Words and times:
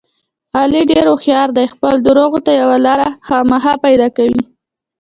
علي 0.59 0.81
ډېر 0.91 1.05
هوښیار 1.11 1.49
دی 1.57 1.65
خپلو 1.73 1.97
درغو 2.05 2.39
ته 2.45 2.51
یوه 2.61 2.77
لاره 2.85 3.07
خامخا 3.27 3.73
پیدا 3.85 4.07
کوي. 4.17 4.41